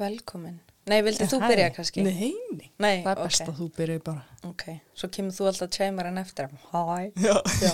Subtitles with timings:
[0.00, 0.56] Velkomin.
[0.90, 2.02] Nei, vildi þú byrja kannski?
[2.04, 2.66] Nei, nei.
[2.82, 3.48] Nei, Það er best ok.
[3.52, 4.24] að þú byrja bara.
[4.50, 4.64] Ok,
[5.00, 6.50] svo kemur þú alltaf tjeimar en eftir.
[6.72, 6.82] Hæ.
[7.24, 7.36] Já.
[7.62, 7.72] Já.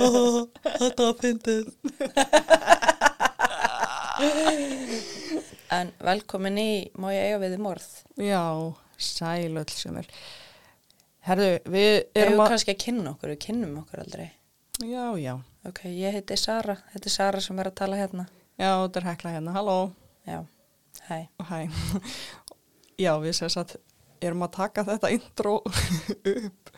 [0.82, 1.64] Þetta var fyndið.
[5.70, 7.86] En velkomin í Má ég eiga við í morð?
[8.20, 8.42] Já,
[9.00, 10.08] sælöll sem er.
[11.24, 12.52] Herðu, við Erum erum við að...
[12.54, 14.28] kannski að kynna okkur, við kynnum okkur aldrei.
[14.80, 15.34] Já, já.
[15.68, 18.24] Ok, ég heiti Sara, þetta er Sara sem er að tala hérna.
[18.60, 19.54] Já, þetta er hekla hérna.
[19.56, 19.78] Halló.
[20.28, 20.40] Já,
[21.08, 21.18] hæ.
[21.50, 21.60] Hæ.
[23.04, 23.76] Já, við sem sagt
[24.20, 25.58] erum að taka þetta intro
[26.34, 26.72] upp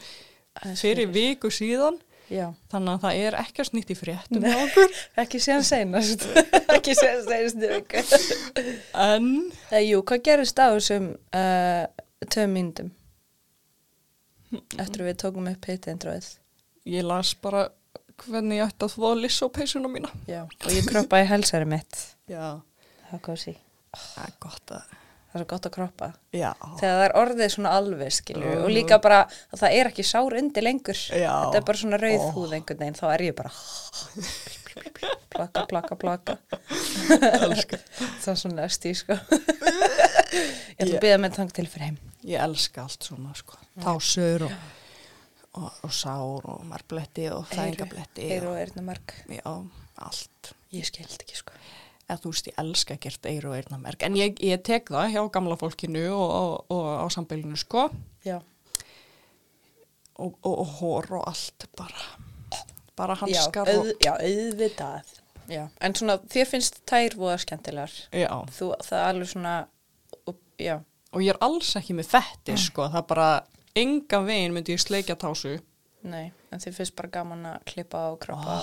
[0.79, 1.97] fyrir viku síðan.
[2.33, 4.93] Já, Þannig að það er ekkert nýtt í fréttum með okkur.
[5.25, 6.23] ekki séðan seinast.
[6.73, 8.05] ekki séðan seinast í viku.
[9.03, 9.27] En
[9.73, 11.85] Eh, Jú, hvað gerist á þessum uh,
[12.33, 12.93] tveim myndum?
[14.79, 16.31] Eftir að við tókum upp hitt eindróið.
[16.93, 17.67] ég las bara
[18.23, 20.11] hvernig ég ætti að þvoða lissópeisuna mína.
[20.29, 20.43] Já.
[20.47, 22.01] Og ég kroppaði helsari mitt.
[22.31, 22.61] Já.
[23.11, 23.55] Það góð sí.
[23.93, 24.99] Það er gott að...
[25.33, 26.07] Það er svo gott að kroppa.
[26.37, 26.51] Já.
[26.61, 28.49] Þegar það er orðið svona alveg, skilju.
[28.53, 28.73] Og Mhm.
[28.77, 29.21] líka bara,
[29.53, 30.99] að það er ekki sár undir lengur.
[31.09, 31.33] Já.
[31.47, 32.33] Þetta er bara svona rauð Ó.
[32.37, 32.99] húð einhvern veginn.
[33.01, 33.53] Þá er ég bara
[35.33, 36.37] plaka, plaka, plaka.
[38.23, 39.17] Það er svona í, sko.
[40.37, 41.99] ég ætla að byggja með tang til fyrir heim.
[42.29, 43.57] Ég elska allt svona, sko.
[43.83, 44.53] Tásur og,
[45.59, 48.29] og, og sár og marbletti og fæðingabletti.
[48.37, 49.17] Eyru og eyrnamark.
[49.33, 49.49] Já,
[49.97, 50.53] allt.
[50.77, 51.57] Ég skildi ekki, sko.
[52.13, 54.03] Eða þú veist, ég elska að gert eiru og eyrnamerk.
[54.05, 57.87] En ég, ég tek það hjá gamla fólkinu og, og, og á sambylinu, sko.
[58.27, 58.37] Já.
[60.21, 62.05] Og, og, hór og allt bara.
[62.99, 64.05] Bara Já, hanskar auð, og...
[64.05, 65.13] já, auðvitað.
[65.51, 65.63] Já.
[65.83, 67.95] En svona, þér finnst tær voða skemmtilegar.
[68.15, 68.29] Já.
[68.53, 69.55] Þú, það er alveg svona,
[70.29, 70.77] og, já,
[71.13, 72.87] Og ég er alls ekki með fetti, sko.
[72.89, 73.25] Það er bara,
[73.77, 75.59] enga veginn myndi ég sleikja tásu.
[76.09, 76.31] nei.
[76.53, 78.55] En þér finnst bara gaman að klippa og kroppa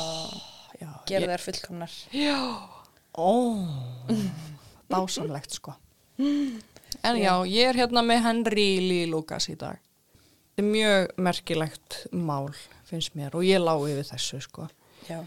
[0.79, 1.93] Já, gera ég- þær fullkomnar.
[2.13, 2.37] Já,
[3.17, 3.31] ó,
[4.89, 5.73] dásamlegt sko.
[6.19, 9.77] En já, ég er hérna með Henry Lee Lucas í dag.
[10.57, 12.49] Þetta er mjög merkilegt mál,
[12.89, 14.65] finnst mér, og ég lá yfir þessu sko.
[15.07, 15.21] Já.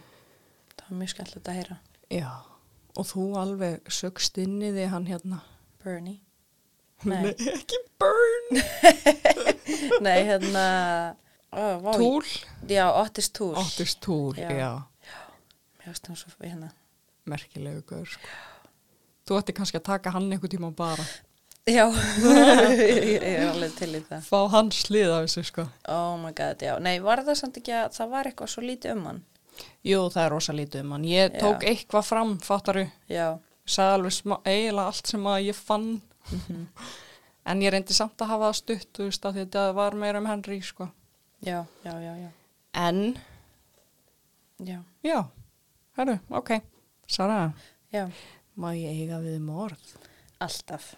[0.76, 1.78] Það var mjög skemmtilegt að heyra.
[2.12, 2.32] Já,
[2.98, 5.40] og þú alveg sögst inn í því hann hérna.
[5.82, 6.20] Bernie.
[7.08, 7.32] Nei.
[7.32, 8.60] ekki Burn.
[10.04, 10.66] Nei, hérna,
[11.54, 12.26] ó, vá, Túl.
[12.68, 13.54] Já, Otis Túl.
[13.58, 14.50] Ottist Túl, Já.
[14.52, 14.72] já.
[15.78, 16.68] Mér finnst það svo hérna.
[17.30, 18.32] Merkilegu gaur sko.
[19.28, 21.04] Þú ætti kannski að taka hann einhver tíma bara.
[21.70, 21.84] Já,
[22.82, 24.24] ég er alveg til í það.
[24.26, 25.66] Fá hans hlið af þessu sko.
[25.92, 26.72] Oh my god, já.
[26.82, 29.20] Nei, var það samt ekki að það var eitthvað svo lítið um hann?
[29.86, 31.04] Jú, það er rosa lítið um hann.
[31.06, 31.38] Ég Já.
[31.44, 32.84] tók eitthvað fram, fattaru.
[33.12, 33.28] Já,
[33.68, 35.88] sagði alveg eiginlega allt sem að ég fann
[36.32, 36.66] Mhm.
[37.50, 40.26] en ég reyndi samt að hafa það stutt þú veist að þetta var meira um
[40.30, 40.86] Henry sko.
[41.42, 42.28] já, já, já, já.
[42.78, 43.16] en
[44.62, 45.24] Já, já,
[45.98, 46.52] herru, ok
[47.06, 47.52] Sara,
[47.92, 48.06] já,
[48.54, 49.94] má ég eiga við um orð?
[50.42, 50.94] Alltaf.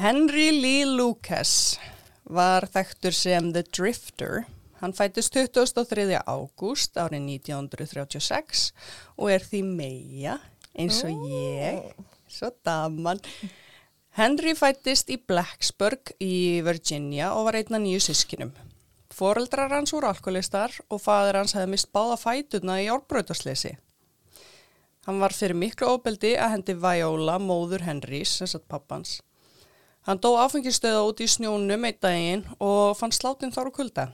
[0.00, 1.76] Henry Lee Lucas
[2.24, 4.46] var þekktur sem The Drifter.
[4.80, 6.06] Hann fættist 23.
[6.24, 8.70] ágúst árið 1936
[9.20, 10.38] og er því meia
[10.72, 11.90] eins og ég
[12.30, 13.20] svo daman
[14.18, 18.50] Henry fættist í Blacksburg í Virginia og var einn af nýju sískinum.
[19.14, 23.76] Foreldrar hans voru alkoholistar og fadur hans hefði mist báða fætuna í árbröytarslesi.
[25.06, 29.20] Hann var fyrir miklu óbeldi að hendi Viola, móður Henrys, sem satt pappans.
[30.08, 34.08] Hann dó áfengistöða út í snjónum einn daginn og fann sláttinn þar á kulda.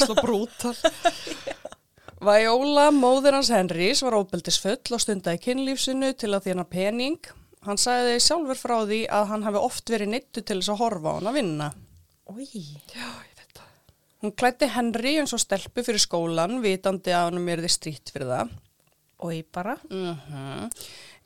[0.00, 0.76] Slá brútal.
[2.18, 7.18] Viola, móður hans Henrys, var óbeldisfull og stundaði kynlífsinu til að þjána pening.
[7.66, 11.12] Hann sagði sjálfur frá því að hann hafi oft verið neittu til þess að horfa
[11.14, 11.68] á hann að vinna.
[12.32, 12.48] Új,
[12.90, 13.68] Já, ég veit það.
[14.24, 18.32] Hún klætti Henry eins og stelpu fyrir skólan, vitandi að hann er þið strýtt fyrir
[18.32, 18.56] það.
[19.22, 19.76] új bara.
[19.90, 20.70] Mm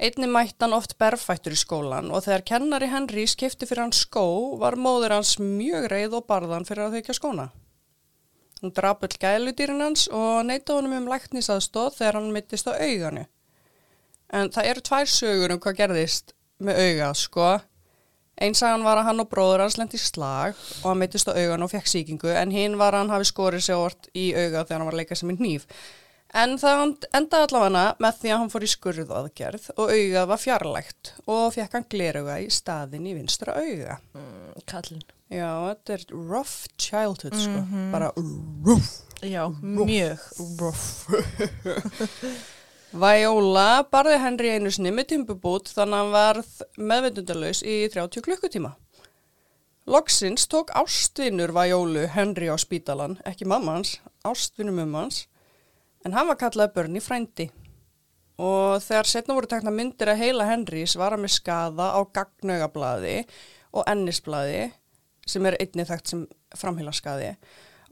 [0.02, 4.58] Einni mætti hann oft berfættur í skólan og þegar kennari Henry skipti fyrir hann skó
[4.58, 7.44] var móður hans mjög reið og barðan fyrir að þykja skóna.
[8.62, 13.24] Hún drap öll gæludýrin hans og neyta honum um læknisaðstóð þegar hann mittist á auganu.
[14.32, 16.30] En það eru tvær sögur um hvað gerðist
[16.62, 17.48] með augað, sko.
[18.42, 21.66] Einn sagan var að hann og bróður hans lendi slag og hann mittist á augan
[21.66, 24.78] og fekk sýkingu en hinn var að hann hafi skorið sig orð í augað þegar
[24.78, 25.66] hann var að leika sem í hníf.
[26.32, 26.82] En það
[27.12, 31.76] endaði allavega með því að hann fór í skurðaðgerð og augað var fjarlægt og fekk
[31.76, 33.98] hann gleruga í staðin í vinstra auga.
[34.16, 35.04] Mm, kallin.
[35.32, 37.62] Já, þetta er rough childhood, sko.
[37.92, 38.10] Bara
[38.66, 38.90] rough.
[39.24, 40.18] Já, mjög
[40.60, 41.08] rough.
[43.02, 48.74] Viola barði Henry einu sinni með timbubút þannig að hann varð meðvendundalös í 30 klukkutíma.
[49.88, 53.96] Loksins tók ástvinur Violu Henry á spítalan, ekki mamma hans,
[54.28, 55.24] ástvinur mumma hans,
[56.04, 57.48] en hann var kallað börn í frændi.
[58.42, 63.16] Og þegar setna voru tekna myndir að heila Henrys var hann með skaða á gagnögablaði
[63.72, 64.68] og ennisblaði
[65.26, 66.24] sem er einnig þekkt sem
[66.58, 67.34] framheilaskaði.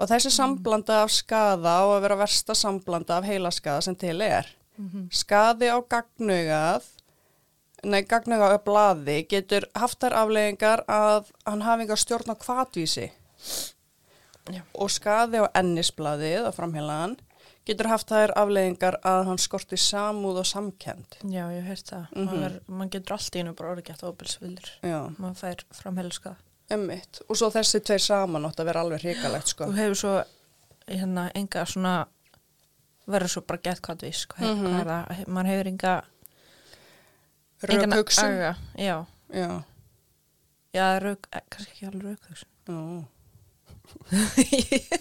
[0.00, 4.48] Og þessi samblanda af skaða á að vera versta samblanda af heilaskaða sem til er.
[5.12, 6.86] Skaði á gagnögað,
[7.84, 13.10] nei gagnögað á blaði getur haft þær afleggingar að hann hafi engar stjórn á kvatvísi.
[14.50, 14.62] Já.
[14.72, 17.18] Og skaði á ennisblaðið á framheilaðan
[17.68, 21.20] getur haft þær afleggingar að hann skorti samúð og samkend.
[21.28, 22.06] Já, ég hef heyrt það.
[22.16, 22.60] Mm -hmm.
[22.66, 24.70] Man getur allt í einu bara orðið gett óbilsvildur.
[24.82, 26.36] Já, Man fær framhelskað.
[26.70, 27.20] Emmitt.
[27.28, 29.68] Og svo þessi tveir saman átt að vera alveg hrikalegt, sko.
[29.70, 30.14] Þú hefur svo
[30.90, 31.94] hérna enga svona
[33.10, 34.36] verður svo bara gett hvað við sko.
[34.40, 34.66] Mhm.
[34.66, 35.26] Hvað er það?
[35.28, 35.94] Man hefur enga
[37.62, 38.54] aga.
[38.78, 38.98] Já.
[39.30, 39.62] Já,
[40.72, 42.48] Já, rauk, eh, kannski ekki alveg raukhugsun.
[42.66, 43.04] já.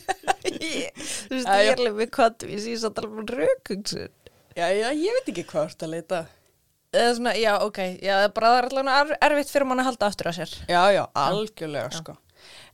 [0.09, 4.09] Þú veist, ég er alveg með hvað við síðan að tala um raukhugsun.
[4.57, 6.21] Já, já, ég veit ekki hvað þú ert að leita.
[6.89, 9.81] Eða svona, já, ok, já, það er bara það er allavega er, erfitt fyrir mann
[9.83, 10.51] að halda aftur á sér.
[10.65, 12.15] Já, já, algjörlega, sko.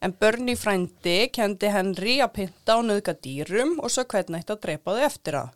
[0.06, 4.96] En Bernie frændi kendi Henry að pynta og nöðga dýrum og svo hvernig að drepa
[4.96, 5.50] þau eftir það.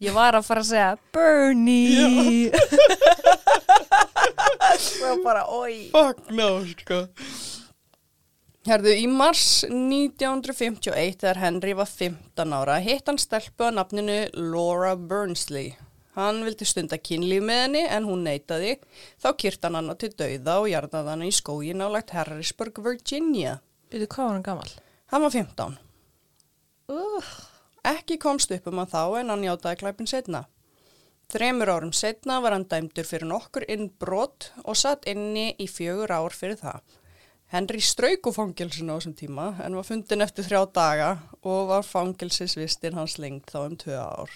[0.00, 2.48] Ég var að fara að segja Bernie
[4.80, 7.02] Svo bara, oi Fuck no, sko.
[8.64, 14.94] Herðu, í mars 1951 þegar Henry var 15 ára hitt hann stelpu að nafninu Laura
[14.96, 15.74] Burnsley.
[16.16, 18.76] Hann vildi stunda kynlíf með henni en hún neitaði.
[19.22, 23.60] Þá kýrt hann hana til dauða og jarðaði hana í skógin á lægt Harrisburg, Virginia.
[23.90, 24.72] Býtu, hvað var hann gammal?
[25.10, 25.78] Hann var 15.
[26.90, 27.34] Uh,
[27.86, 30.44] Ekki komst upp um hann þá en hann játaði klæpin setna.
[31.30, 36.34] Þremur árum setna var hann dæmdur fyrir nokkur innbrot og satt inni í fjögur ár
[36.34, 36.80] fyrir það.
[37.50, 41.10] Henry strauk úr fangilsinu á þessum tíma en var fundin eftir þrjá daga
[41.40, 44.34] og var fangilsisvistin hans lengt þá um tvö ár.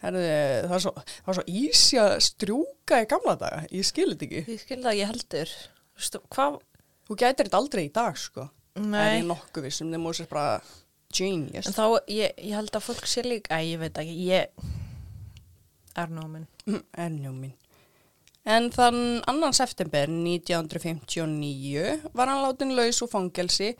[0.00, 0.20] Herði,
[0.64, 0.92] það var svo,
[1.28, 4.42] svo ísi að strjúka í gamla daga, ég skil þetta ekki.
[4.54, 5.50] ég skil það ekki heldur
[6.32, 6.54] Hvað?
[7.10, 8.46] Þú gætir þetta aldrei í dag, sko.
[8.78, 10.60] Það er Nei, nokkuð við sem þeim múið sér bara
[11.12, 11.66] genius.
[11.68, 14.70] en þá, ég, ég held að fólk sé líka Æ, ég veit ekki, ég
[16.00, 16.46] er nóminn
[16.96, 17.52] Ennjó mín.
[18.48, 19.50] En þann 2.
[19.52, 23.74] september 1959 var hann látin laus úr fangelsi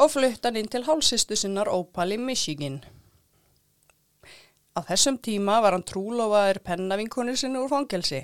[0.00, 2.80] og flutt hann inn til hálsistu sinnar Opal í Michigan.
[4.72, 8.22] Á þessum tíma var hann trúlofaður pennavinkonir sinni úr fangelsi.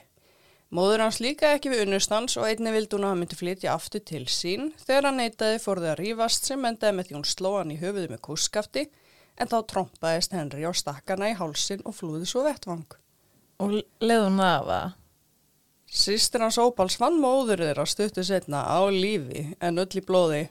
[0.72, 4.02] Móður hans líka ekki við unnustans og einni vildi hún að hann myndi flytja aftur
[4.04, 4.70] til sín.
[4.82, 7.78] Þegar hann neytaði fór þau að rífast sem endaði með því hún sló hann í
[7.80, 8.84] höfuðu með kúskafti
[9.38, 12.86] en þá trompaðist Henry á stakkana í hálsin og flúði svo vettvang.
[13.64, 14.96] Og leiðum það af að
[15.88, 20.42] Sýstir hans Ópals vann móður þeirra stuttu setna á lífi en öll í blóði.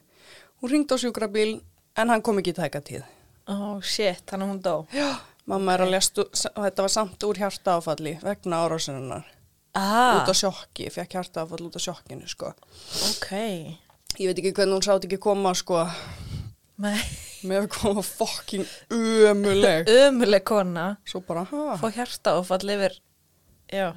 [0.58, 1.60] Hún ringd á sjúkrabíl
[1.94, 3.04] en hann kom ekki í tæka tíð.
[3.46, 5.12] Ó, shit, þannig að hún dó Já,
[5.48, 9.26] mamma er lesta, þetta var samt úr hjarta áfalli vegna árásinnar.
[9.78, 12.54] Ah, Út á sjokki, fekk hjarta áfall út á sjokkinu, sko.
[13.12, 13.28] ok
[14.18, 15.84] Ég veit ekki hvernig hún sátt ekki koma, sko.
[16.82, 16.98] Nei,
[17.46, 19.90] Mér hefði koma fokking ömuleg.
[20.08, 21.76] ömuleg kona Svo bara, ha?
[21.78, 22.96] Fá hjarta og fall yfir
[23.70, 23.92] Já,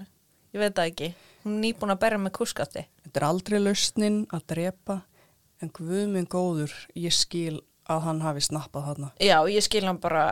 [0.52, 1.08] ég veit það ekki
[1.44, 4.98] Hún er nýbúin að berja með kúskatti Þetta er aldrei lausnin að drepa,
[5.64, 7.60] en guð minn góður, ég skil
[7.90, 9.10] að hann hafi snappað þarna.
[9.20, 10.24] Já, ég skil hann bara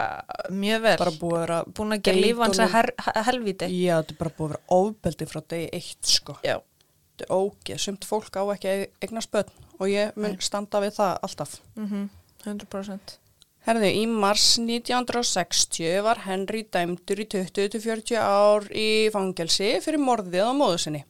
[0.50, 3.68] mjög vel Bara búið að vera Búin að gera líf hans að her, he- helvíti
[3.74, 6.36] Já, þetta er bara búið að vera ofbeldi frá degi eitt, sko.
[6.46, 6.56] Já,
[7.18, 9.48] Þetta er ógeð, sumt fólk á ekki að eigna spönn
[9.78, 11.56] og ég mun standa við það alltaf.
[11.76, 12.08] mm
[12.46, 13.16] 100%
[13.66, 20.52] Herði, í mars 1960 var Henry dæmdur í 20-40 ár í fangelsi fyrir morðið á
[20.56, 21.02] móðu sinni.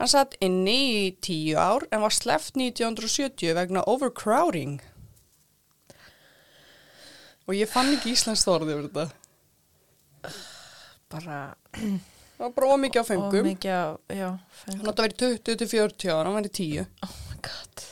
[0.00, 4.80] Hann satt inni í 10 ár en var sleppt 1970 vegna overcrowding.
[7.46, 9.06] Og ég fann ekki íslenskt orðið yfir þetta.
[11.12, 11.40] Bara
[12.36, 13.46] Það var bara ómikið á fengum.
[13.46, 14.26] mikið á, já,
[14.66, 16.88] fengum átti að vera 20-40 ára, hann var í 10.
[17.06, 17.84] Oh my god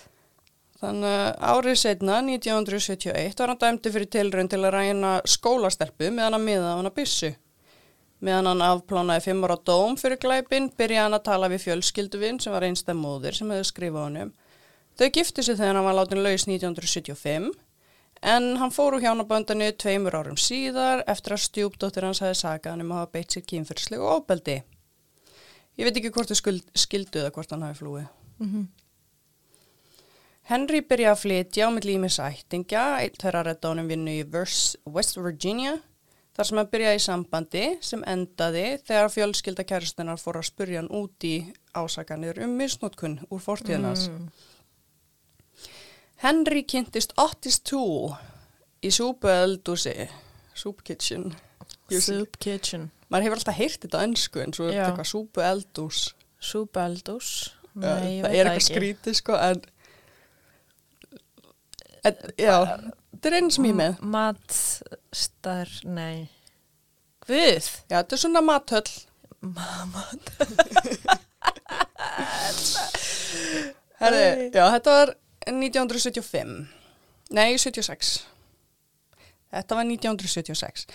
[0.85, 6.37] Þannig að árið setna, 1971, var hann dæmdi fyrir tilraun til að ræna skólastelpu meðan
[6.37, 7.31] hann miða hann að byssu.
[8.25, 12.53] Meðan hann afplánaði fimm ára dóm fyrir glæpin, byrjaði hann að tala við fjölskylduvinn sem
[12.53, 14.35] var einstæð móðir sem hefði skrifað honum.
[15.01, 17.49] Þau gifti sig þegar hann var látin laus 1975,
[18.25, 22.85] en hann fór úr hjónaböndinu tveimur árum síðar eftir að stjúpdóttir hans hefði sagað hann
[22.87, 24.57] um að hafa beitt sér kynfyrslega ofbeldi.
[25.77, 28.09] Ég veit ekki hvort þau skuld- skildu eða hvort hann hafi flúið.
[28.39, 28.65] mm
[30.45, 34.25] Henry byrjaði að flytja á milli ímis ættingja, eitt þeirra redda honum vinnu í
[34.93, 35.79] West Virginia,
[36.37, 40.91] þar sem hann byrjaði í sambandi sem endaði þegar fjölskylda kæristunar fór að spurja hann
[40.93, 44.11] út í ásakanir um misnótkun úr fortíðinans.
[44.11, 44.29] Mm.
[46.25, 48.17] Henry kynntist Otis Toole
[48.81, 50.09] í súpueldúsi,
[50.57, 51.35] Soup Kitchen.
[51.93, 52.91] Soup kitchen.
[53.13, 55.99] Maður hefur alltaf heyrt þetta á ennsku en svo er þetta eitthvað súpueldús.
[56.41, 57.29] Súpeldús.
[57.77, 58.71] Nei, ég það veit er það eitthvað ekki.
[58.71, 59.61] skrítið sko en,
[62.09, 62.57] en já,
[63.13, 63.93] þetta er einn sem ég er með.
[64.15, 66.17] Matstar, nei.
[67.27, 67.67] Guð.
[67.91, 68.93] Já, þetta er svona mathöll.
[74.01, 74.25] Herði,
[74.57, 75.09] já, þetta var
[75.51, 76.67] 1975.
[77.35, 78.15] Nei, 76.
[79.55, 80.87] Þetta var 1976.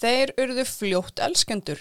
[0.00, 1.80] Þeir urðu fljótt elskendur.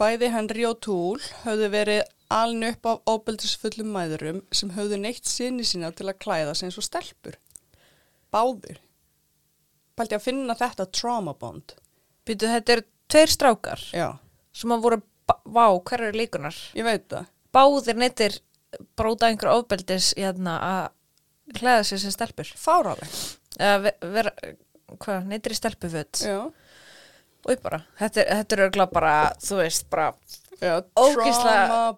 [0.00, 2.02] Bæði Henry og Toole höfðu verið
[2.32, 6.86] aln upp af óbeldisfullum mæðurum sem höfðu neitt sinni sína til að klæða eins og
[6.86, 7.36] stelpur.
[8.32, 8.78] Báðir.
[9.98, 11.74] Pælti að finna þetta trauma bond.
[12.24, 14.06] Býtu, þetta eru tveir strákar Já,
[14.54, 16.56] sem að voru, vá, hver eru líkunar?
[16.78, 17.26] ég veit það.
[17.50, 18.38] Báðir neittir
[18.96, 20.82] bróta einhver ofbeldis hérna að
[21.56, 22.44] klæða sig sem stelpur.
[22.56, 23.08] Fáraleg.
[25.56, 26.20] Stelpuföt.
[26.24, 26.50] Já.
[27.40, 30.10] Og ég bara, þetta, er- þetta eru örgulega bara, þú veist, bara
[30.60, 30.74] Já,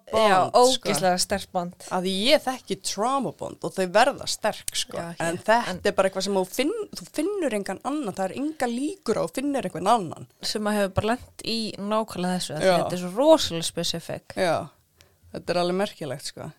[0.07, 0.61] bond, já, sko.
[0.63, 1.73] ógislega sterk bond.
[1.91, 4.95] að ég þekki trauma bond og þau verða sterk sko.
[4.95, 8.29] Já, en þetta en- er bara eitthvað sem þú, finn, þú finnur engan annan, það
[8.29, 12.39] er enga líkur á að finnur einhvern annan Sem að hefur bara lent í nákvæmlega
[12.39, 12.59] þessu.
[12.63, 14.23] Þetta er svo rosalega specific.
[14.37, 14.69] já,
[15.33, 16.51] þetta er alveg merkilegt sko.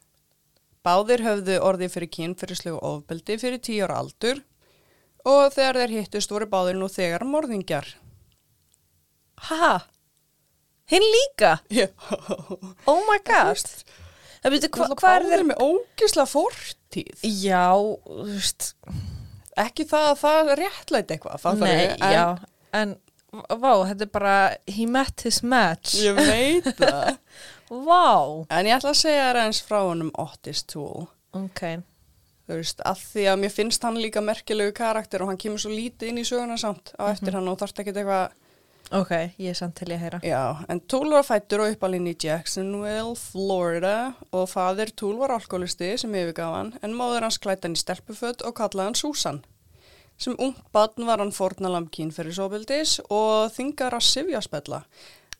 [0.84, 4.42] Báðir höfðu orðið fyrir kynfyrirslegu ofbeldi fyrir tíu ára aldur
[5.24, 7.94] og þegar þeir hittust voru báðir nú þegar morðingjar
[9.48, 9.72] Ha?
[10.92, 11.58] Hinn líka?
[11.72, 11.88] já,
[12.86, 13.60] Oh my god.
[14.44, 15.46] Það byrju, hva, hvað er báðir þeir?
[15.48, 17.64] með ógisla fortíð Já,
[18.04, 18.68] þú veist,
[19.64, 22.24] ekki það að það réttlæti eitthvað fattarðu, nei, en já,
[22.80, 22.94] en
[23.48, 24.34] vá, þetta er bara,
[24.70, 25.96] he met his match.
[26.04, 27.16] ég veit það
[27.88, 28.44] Vá.
[28.52, 31.06] En ég ætla að segja þér eins frá honum Otis Toole.
[31.34, 31.64] Ok,
[32.44, 35.70] Þú veist, að því að mér finnst hann líka merkilegu karakter og hann kemur svo
[35.72, 38.34] lítið inn í söguna samt á eftir hann og þarft ekkert eitthvað.
[39.00, 40.20] ok, ég er samt til ég að heyra.
[40.28, 43.94] Já, en Toole var fættur og uppalinn í Jacksonville, Florida
[44.30, 48.44] og fadir Toole var alkoholisti sem yfirgaf hann en móður hans klætt hann í stelpuföt
[48.44, 49.40] og kallaði hann Susan.
[50.18, 54.84] Sem ung barn var hann fórnalam kínferðisofbildis og þingar að sifjaspella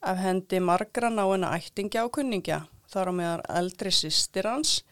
[0.05, 4.83] af hendi margra náina ættingja og kunningja, þar á meðar eldri systir hans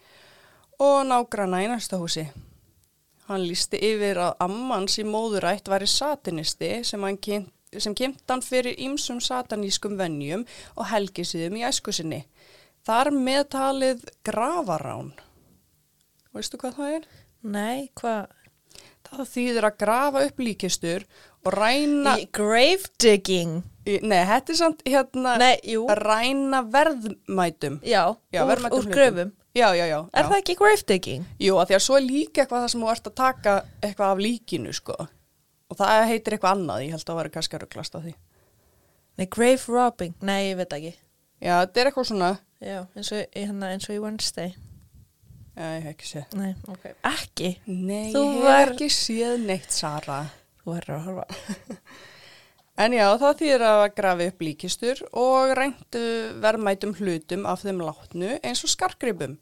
[0.81, 2.25] og nágrana í næsta húsi.
[3.27, 8.79] Hann lísti yfir að ammans í móðurætt væri satinisti sem, kynnt, sem kynnt hann fyrir
[8.87, 12.23] ýmsum satanískum venjum og helgisiðum í æsku sinni.
[12.83, 15.13] Þar meðtalið gravarán.
[16.35, 17.11] Veistu hvað það er?
[17.43, 18.33] Nei, hvað?
[19.19, 21.05] Það þýðir að grafa upp líkistur
[21.43, 22.15] og ræna...
[22.21, 23.53] Í- Grave digging.
[23.83, 25.35] Í, nei, þetta er samt hérna...
[25.41, 25.55] Nei.
[25.75, 27.79] Að ræna verðmætum.
[27.85, 28.03] Já,
[28.33, 29.33] Já, úr, úr gröfum.
[29.53, 29.99] Já, já, já.
[30.17, 30.29] Er já.
[30.31, 31.25] það ekki grave digging?
[31.37, 33.51] Jú, að því að svo er líka eitthvað það sem þú ert að taka
[33.85, 34.95] eitthvað af líkinu, sko.
[35.69, 38.13] Og það heitir eitthvað annað, ég held að það væri kannski að rugglast að því.
[39.19, 40.15] Nei, grave robbing.
[40.25, 40.93] Nei, ég veit ekki.
[41.43, 42.31] Já, þetta er eitthvað svona,
[42.63, 44.53] Já, eins og, í- hérna, eins og í Wednesday.
[45.57, 46.33] Ég hef ekki séð.
[46.39, 46.87] Nei, ok.
[47.11, 47.51] Ekki?
[47.67, 50.21] Nei, Þú ég hef var- ekki séð neitt, Sara.
[50.63, 51.25] Þú verður að horfa.
[52.83, 55.99] En já, það þýðir að grafi upp líkistur og ræntu
[56.41, 59.35] verðmætum hlutum af þeim látnu eins og skarkripum.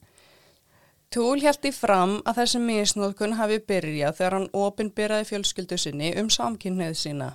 [1.15, 6.27] Túl held í fram að þessi misnóðkun hafi byrjað þegar hann opinberaði fjölskyldu sinni um
[6.27, 7.29] samkynneið sína.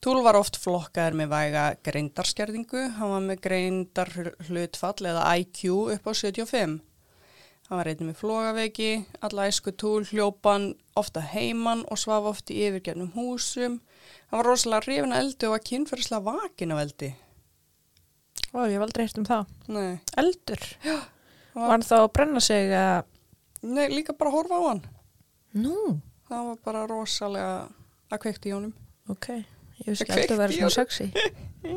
[0.00, 4.12] Túl var oft flokkaður með væga greindarskerðingu, hann var með greindar
[4.48, 5.62] hlutfall eða IQ
[5.98, 6.80] upp á 75.
[7.66, 8.88] Hann var einnig með flogaveiki,
[9.26, 13.80] alla æsku túl hljópan ofta heiman og svaf oft í yfirgefnum húsum.
[14.30, 17.08] Hann var rosalega hrifin að eldi og var kynferðislega vakin af eldi.
[18.54, 19.42] Ó, ég hef aldrei heyrt um það.
[19.74, 20.62] Nei, Eldur.
[20.86, 21.02] hann
[21.56, 23.02] Var var, hann þá að brenna sig að...
[23.66, 24.82] nei, líka bara að horfa á hann.
[25.56, 25.76] Nú,
[26.26, 27.50] Það var bara rosalega
[28.10, 28.72] að kveikti í honum.
[29.10, 29.26] ok.
[29.82, 30.78] Ég veist ekki Kveikti eldur verið í svona honum.
[30.78, 31.06] sexy.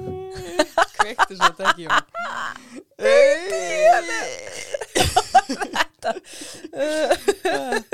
[0.99, 2.07] Kveikti svo þetta ekki í honum.
[5.99, 6.13] Þetta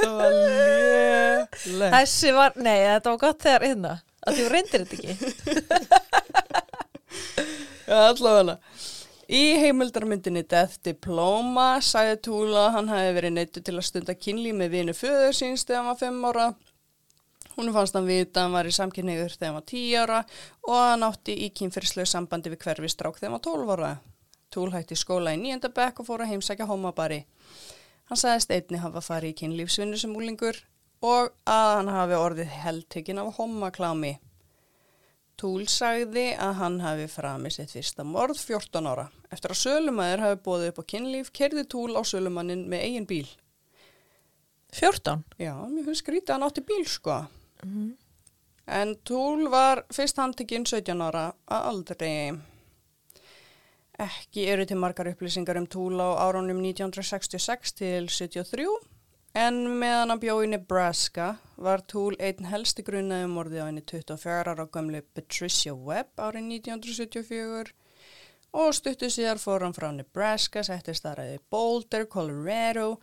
[0.10, 1.92] var léleg.
[1.96, 3.94] Þessi var, nei, þetta var gott þegar hérna.
[4.26, 5.12] Að þú reyndir þetta ekki.
[7.86, 8.56] Já, allavega.
[9.26, 14.54] Í heimildarmyndinni Death Diploma sagði Túla að hann hafi verið neittu til að stunda kynlíf
[14.58, 16.48] með vinu föður síns þegar hann var 5 ára.
[17.56, 20.20] Hún fannst hann vita að hann var í samkynniður þegar hann var 10 ára
[20.68, 23.92] og hann átti í kynferðslegu sambandi við hverfistrák þegar hann var 12 ára.
[24.54, 27.26] Túl hætti skóla í nýjönda bekk og fór að heimsækja homabari.
[28.10, 30.62] Hann sagðist einni hafa farið í kynlífsvinnu sem úlingur
[31.06, 34.16] og að hann hafi orðið heldtekinn af homaklámi.
[35.36, 39.10] Túl sagði að hann hafi framið sitt fyrsta morð 14 ára.
[39.34, 43.28] Eftir að sölumæður hafi bóðið upp á kynlíf, kerði Túl á sölumannin með eigin bíl.
[44.76, 45.26] 14?
[45.40, 47.18] Já, mér finnst skrítið að hann átti bíl, sko.
[48.66, 52.16] En Túl var fyrst handtekinn 17 ára að aldrei.
[53.96, 58.66] Ekki eru til margar upplýsingar um Túl á árunum 1966 til 73,
[59.40, 64.52] en meðan hann bjó í Nebraska var Túl einn helsti grunaði morði á henni 24
[64.52, 67.72] ára gömlu Patricia Webb árið 1974
[68.52, 72.98] og stuttu síðar fór hann frá Nebraska, settist þar að í Boulder, Colorado.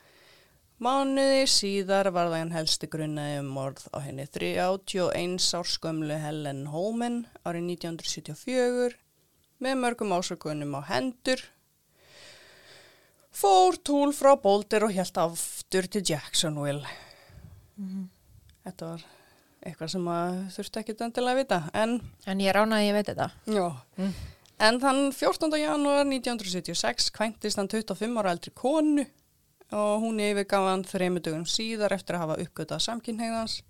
[0.82, 6.66] Mánuði síðar var það hann helsti grunaði um morð á henni 31 árs gömlu Helen
[6.72, 9.01] Holman árið 1974
[9.62, 11.40] með mörgum ásökunum á hendur.
[13.32, 16.84] Fór Túl frá Boulder og helt aftur til Jacksonville.
[18.66, 19.06] Þetta var
[19.62, 20.12] eitthvað sem
[20.56, 23.28] þurfti ekki endilega að vita, en En ég ránaði að ég veit þetta.
[23.46, 23.66] Já,
[24.68, 25.58] en þann 14.
[25.62, 29.06] janúar 1976 kvæntist hann 25 ára eldri konu
[29.72, 33.62] og hún yfirgaf hann þreymu dögum síðar eftir að hafa uppgötað samkynhegðans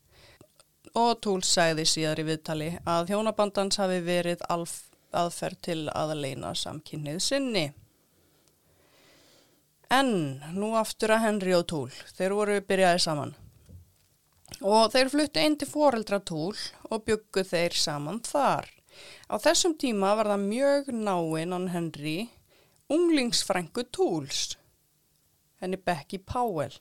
[0.98, 4.74] og Túl sagði síðar í viðtali að hjónabandans hafi verið alf,
[5.16, 7.64] aðferð til að leina samkynhneið sinni.
[9.92, 10.12] En
[10.56, 13.34] nú aftur að Henry og Túl, þeir voru byrjaði saman.
[14.60, 16.56] Og þeir fluttu inn til foreldra Túl
[16.88, 18.70] og byggu þeir saman þar.
[19.28, 22.16] Á þessum tíma var það mjög náinn hann Henry,
[22.92, 24.56] unglingsfrængu Túls,
[25.60, 26.74] henni Becky Powell.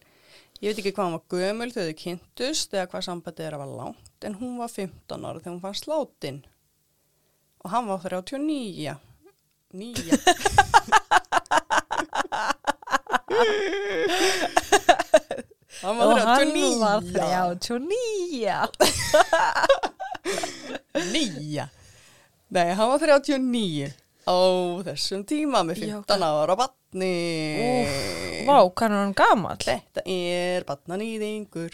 [0.61, 3.75] Ég veit ekki hvað hann var gömul þegar þau kynntust eða hvað sambandið þeirra var
[3.79, 6.41] langt, en hún var 15 ára þegar hún fann sláttinn.
[7.63, 8.95] Og hann var 39.
[9.73, 10.17] Nýja.
[15.81, 16.79] hann var Og hann 39.
[16.79, 17.01] var
[17.61, 18.67] 39.
[21.13, 21.67] Nýja.
[22.51, 23.91] Nei, hann var 39
[24.21, 24.35] á
[24.85, 27.13] þessum tíma með Já, 15 ára batni.
[28.45, 29.61] Vá, hvað er hann gamall?
[29.63, 31.73] Þetta er batnanýðingur.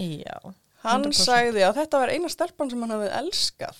[0.00, 0.38] Já.
[0.84, 1.20] Hann 100%.
[1.28, 3.78] sagði að þetta var eina stelpan sem hann hafði elskað.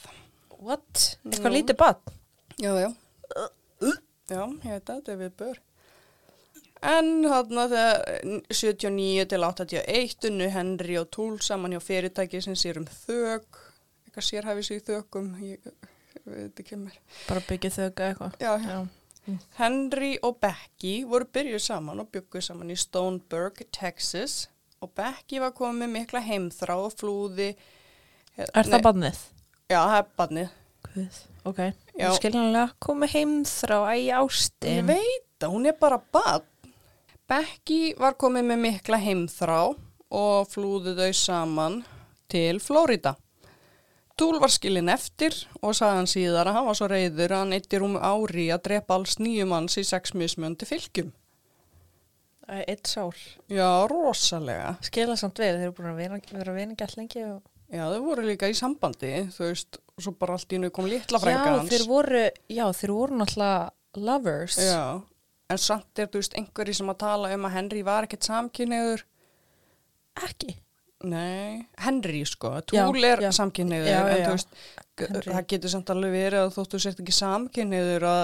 [0.64, 1.04] What?
[1.28, 2.18] Eitthvað lítið bann?
[2.60, 2.90] Já, já.
[4.24, 5.62] Já, ég veit að þetta er við bör.
[6.84, 8.00] En þarna þegar
[8.52, 13.44] 79 til 81 unnu Henry og Túl saman hjá fyrirtæki sem sér um þög,
[14.04, 15.68] eitthvað sérhæfi sig í þögum, ég,
[16.16, 16.98] ég veit ekki mér.
[17.28, 18.36] Bara byggja þauka eitthvað.
[18.40, 19.38] Já, já.
[19.56, 24.42] Henry og Becky voru byrjuð saman og bygguð saman í Stoneburg, Texas
[24.84, 27.54] og Becky var komið mikla heimþrá og flúði.
[28.36, 29.22] Er það bannið?
[29.72, 30.50] Já, það er bannið.
[30.84, 31.18] Guð.
[31.48, 31.60] Ok.
[31.96, 32.08] Já.
[32.18, 34.86] Skiljanlega komið heim þrá ægi Ég ástin.
[34.90, 36.44] veit að hún er bara bann.
[37.28, 39.60] Becky var komið með mikla heimþrá
[40.14, 41.78] og flúði þau saman
[42.28, 43.14] til Flórida.
[44.14, 47.56] Túl var skilin eftir og sagði hann síðar að hann var svo reyður að hann
[47.56, 51.08] eittir um ári að drepa alls nýju manns í sex mismjöndi fylgjum.
[52.44, 53.16] Æ, eitt sár.
[53.48, 54.76] Já, rosalega.
[54.84, 57.40] Skila samt við, þeir eru búin að vera, vera vini gætt lengi og...
[57.74, 60.86] Já, þau voru líka í sambandi, þú veist, og svo bara allt í nú kom
[60.86, 61.72] litla frænka Já, hans.
[61.72, 62.20] þeir voru,
[62.54, 64.58] já, þeir voru náttúrulega lovers.
[64.62, 64.82] Já,
[65.50, 69.02] en samt er, þú veist, einhverji sem að tala um að Henry var ekkert samkynniður.
[70.24, 70.54] Ekki.
[71.04, 73.30] Nei, Henry sko, Já, Túl er já.
[73.36, 74.54] samkynniður, Já, en já, þú veist,
[75.02, 75.32] Henry.
[75.34, 78.22] það getur samt alveg verið að þóttu sért ekki samkynniður að,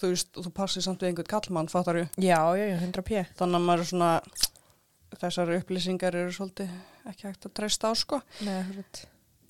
[0.00, 2.06] þú veist, þú passir samt við einhvern kallmann, fattar þú?
[2.24, 3.22] Já, já, já, 100 p.
[3.38, 4.10] Þannig að maður er svona,
[5.20, 6.72] þessar upplýsingar eru svolítið
[7.08, 8.20] ekki hægt að treysta á sko.
[8.46, 8.60] Nei.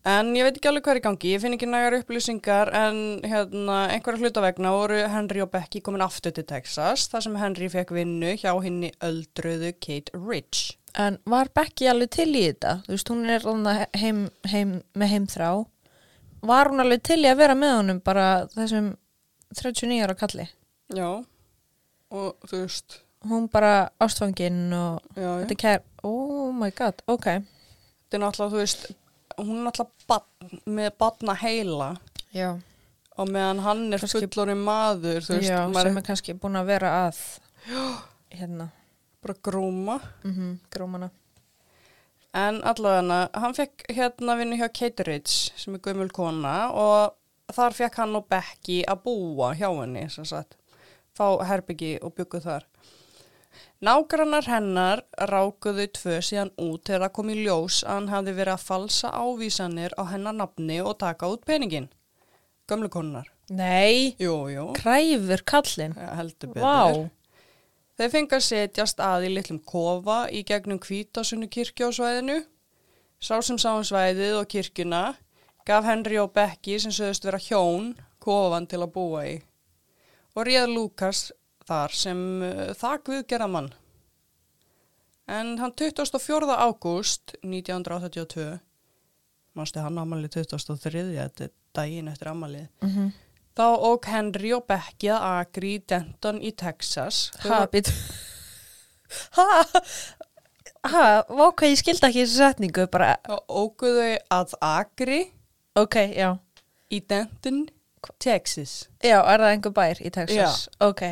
[0.09, 3.01] En ég veit ekki alveg hvað er í gangi, ég finn ekki nægar upplýsingar en
[3.21, 7.69] hérna einhverja hluta vegna voru Henry og Becky komin aftur til Texas þar sem Henry
[7.69, 10.79] fekk vinnu hjá henni öldruðu Kate Ridge.
[10.97, 12.79] En var Becky alveg til í þetta?
[12.87, 13.45] Þú veist, hún er
[14.01, 15.51] heim, heim, með heimþrá.
[16.49, 18.95] Var hún alveg til í að vera með honum bara þessum
[19.61, 20.49] 39 ára kalli?
[20.97, 21.11] Já,
[22.11, 25.33] og þú veist, Hún bara ástfangin og já, já.
[25.43, 25.83] þetta kær...
[26.03, 27.27] Oh my god, ok.
[27.35, 28.87] Þetta er náttúrulega, þú veist,
[29.37, 31.91] hún er náttúrulega badn, með badna heila
[32.33, 32.49] Já,
[33.19, 37.21] og meðan hann er fullorinn maður, veist, sem er er kannski búin að vera að
[38.39, 38.71] hérna,
[39.21, 40.01] bara grúma.
[40.25, 41.11] mm grómana.
[42.33, 47.17] En allavega, hann fekk hérna vinnu hjá Kate Ridge sem er gömul kona og
[47.51, 50.07] þar fekk hann og Becky að búa hjá henni,
[51.19, 52.67] fá herbyggi og byggu þar.
[53.85, 58.55] Nágrannar hennar rákuðu tvö síðan út þegar það kom í ljós að hann hafði verið
[58.57, 61.89] að falsa ávísanir á hennar nafni og taka út peningin.
[62.71, 63.31] Gömlu konunar.
[63.51, 65.97] Nei, Jú, jú, kræfur kallinn.
[65.99, 66.63] ja, heldur betur.
[66.63, 67.11] Vá,
[68.01, 72.37] Þeir fengi að setjast að í litlum kofa í gegnum kvítasunnu kirkju á svæðinu.
[73.21, 75.01] Sá sem sá um svæðið og kirkjuna
[75.69, 77.91] gaf Henry og Becky sem sögðust vera hjón
[78.23, 79.35] kofan til að búa í
[80.37, 81.27] og réð Lukas
[81.69, 83.71] þar sem uh, það guðgerða mann.
[85.31, 86.49] En hann 24.
[86.59, 88.59] ágúst 1982,
[89.55, 91.05] mannstu hann amalið 23.
[91.15, 93.13] þetta er daginn eftir amalið, Mhm.
[93.57, 97.31] þá ók Henry og Becky að Agri í Denton í Texas.
[97.43, 97.93] Þau Ha, voru- být
[99.33, 99.65] Ha,
[100.87, 105.33] ha, vá hvað ég skildi ekki þessu setningu bara, Þá ókuðu að Agri
[105.77, 106.39] ok, já
[106.91, 107.69] í Denton,
[108.19, 108.89] Texas.
[109.03, 110.69] Já, er það einhver bær í Texas?
[110.81, 111.03] Ok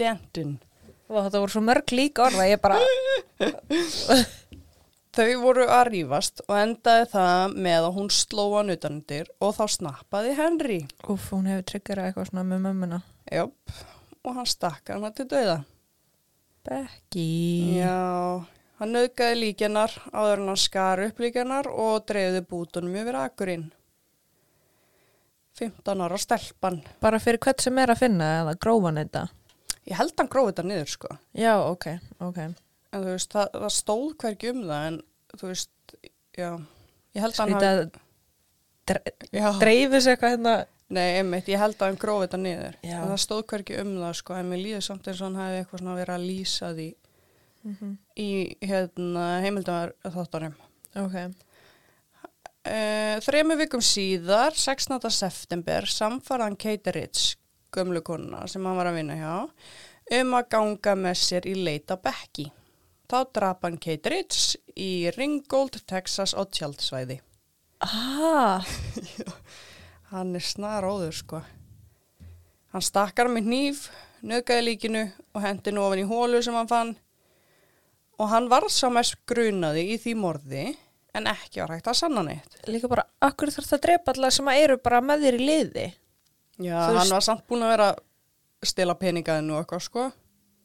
[0.00, 0.56] Denton.
[1.04, 2.78] Þetta voru svo mörg líka orða, ég bara
[5.14, 9.64] Þau voru að rífast og endaði það með að hún sló hann utanundir og þá
[9.76, 10.78] snappaði Henry.
[11.06, 12.98] Úf, hún hefur tryggjara eitthvað svona með mömmuna
[13.30, 13.76] Jöp,
[14.26, 15.60] og hann stakk hana til dauða.
[16.66, 17.28] Becky
[17.78, 18.42] Já,
[18.80, 23.68] hann nauðgaði líkjanar áður hann skar upp líkjanar og dreifði bútunum yfir akkurinn.
[25.60, 26.82] 15 ára stelpan.
[26.98, 29.28] Bara fyrir hvert sem er að finna eða grófan þetta
[29.90, 31.16] Ég held hann gróði þetta niður sko.
[31.36, 31.88] Já, ok,
[32.24, 35.00] ok En þú veist, það, það stóð hvergi um það en
[35.34, 35.96] þú veist,
[36.38, 36.50] já,
[37.16, 37.82] ég held hann að
[39.58, 40.54] dreifis eitthvað hérna
[40.94, 42.74] Nei, einmitt, ég held að hann grófi þetta niður.
[42.84, 42.98] Já.
[43.00, 45.60] En það stóð hverki um það, sko, en mér líður samt eins og hann hefði
[45.62, 46.88] eitthvað svona verið að lýsa því
[48.20, 48.28] í
[48.68, 50.60] hérna, heimildar þáttunum.
[51.04, 51.18] Ok
[52.64, 54.96] Uh, þremi vikum síðar, 16.
[55.12, 57.34] september, samfarðan Kate Ritz,
[57.74, 59.34] gömlu konuna sem hann var að vinna hjá,
[60.20, 62.48] um að ganga með sér í leita Becky.
[63.10, 67.20] Þá drap hann Kate Ritz í Ringgold, Texas á tjaldsvæði.
[67.84, 68.64] Ah,
[70.14, 71.40] Hann er snar óður sko.
[72.72, 73.88] Hann stakkar með hníf,
[74.24, 75.02] nöðgæði líkinu
[75.34, 76.94] og hendi nú ofan í hólu sem hann fann
[78.18, 80.64] og hann var sá mest grunaði í því morði
[81.14, 82.56] en ekki var hægt að sanna neitt.
[82.70, 85.48] líka bara Akkur þarf það að drepa alla sem að eru bara með þér í
[85.48, 85.86] liði
[86.58, 90.04] Já, Þú veist- hann var samt búin að vera að stila peningaðinu og eitthvað sko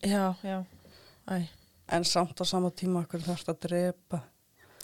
[0.05, 0.57] Já, já
[1.29, 1.47] Æ.
[1.89, 4.21] en samt á sama tíma okkur þarf að drepa.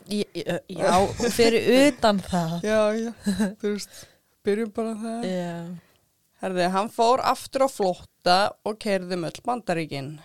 [0.10, 3.12] J- j- Já, og fyrir utan það Já, já,
[3.62, 4.06] þú veist,
[4.46, 5.26] byrjum bara það.
[5.30, 5.76] Já
[6.42, 8.38] Herði, hann fór aftur á flótta
[8.68, 10.20] og kerði möll bandaríkin.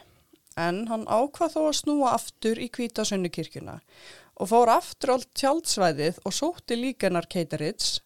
[0.58, 3.78] En hann ákvað þó að snúa aftur í kvítasunni kirkjuna
[4.40, 8.00] og fór aftur á tjaldsvæðið og sótti líkanar Keiterits,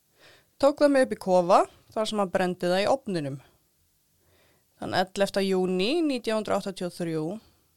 [0.60, 1.58] tók það með upp í kofa
[1.94, 3.40] þar sem hann brendi það í opninum.
[4.80, 5.42] Þann 11.
[5.46, 7.18] júni 1983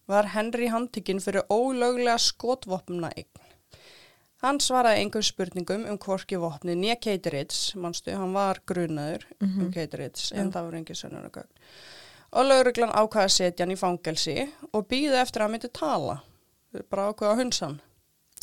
[0.10, 3.44] var Henry handtikinn fyrir ólöglega skotvopna eign.
[4.44, 10.32] Hann svaraði engum spurningum um hvorki vopni nýja Keiterits, mannstu, hann var grunaður um Keiterits,
[10.32, 11.50] en það voru engin sönnunagögn.
[12.38, 14.36] Og lauruglan ákvaði að setja hann í fangelsi
[14.74, 16.20] og býði eftir að hann myndi tala.
[16.92, 17.80] Bara ákvaði að hunsa hann.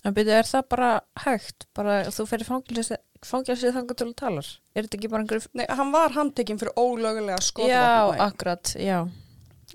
[0.04, 0.90] En byrju, er það bara
[1.24, 1.66] hægt?
[1.76, 4.48] Bara þú fyrir fangilsið fangilsi þangar til að talar?
[4.74, 5.50] Er þetta ekki bara einhverju...
[5.58, 8.22] Nei, hann var handtekinn fyrir ólögulega Já, skotvopna eign.
[8.28, 8.98] akkurat, já.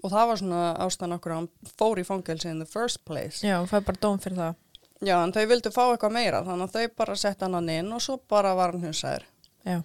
[0.03, 1.49] Og það var svona ástæðan okkur að hann
[1.81, 3.41] fór í fangelsi in the first place.
[3.43, 4.57] Já, hann fær bara dóm fyrir það.
[4.99, 8.01] Já, en þau vildu fá eitthvað meira, þannig að þau bara sett hann inn og
[8.03, 9.25] svo bara var hann hunsaður.
[9.67, 9.79] Já.